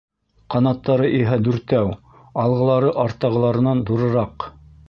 Ҡанаттары 0.53 1.09
иһә 1.17 1.37
дүртәү, 1.49 1.93
алғылары 2.47 2.91
арттағыларынан 3.07 3.89
ҙурыраҡ. 3.93 4.53